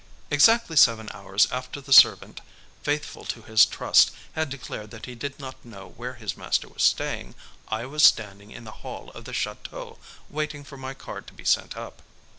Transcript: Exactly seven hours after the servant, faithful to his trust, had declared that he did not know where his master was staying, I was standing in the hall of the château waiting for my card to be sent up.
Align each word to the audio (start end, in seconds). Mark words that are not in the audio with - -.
Exactly 0.31 0.75
seven 0.75 1.09
hours 1.13 1.47
after 1.51 1.79
the 1.79 1.93
servant, 1.93 2.41
faithful 2.81 3.23
to 3.25 3.43
his 3.43 3.67
trust, 3.67 4.09
had 4.31 4.49
declared 4.49 4.89
that 4.89 5.05
he 5.05 5.13
did 5.13 5.39
not 5.39 5.63
know 5.63 5.89
where 5.95 6.15
his 6.15 6.35
master 6.35 6.67
was 6.67 6.81
staying, 6.81 7.35
I 7.67 7.85
was 7.85 8.03
standing 8.03 8.49
in 8.49 8.63
the 8.63 8.71
hall 8.81 9.11
of 9.11 9.25
the 9.25 9.31
château 9.31 9.99
waiting 10.27 10.63
for 10.63 10.75
my 10.75 10.95
card 10.95 11.27
to 11.27 11.33
be 11.33 11.45
sent 11.45 11.77
up. 11.77 12.01